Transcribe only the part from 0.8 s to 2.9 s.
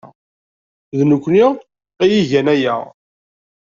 D nekkni ay igan aya.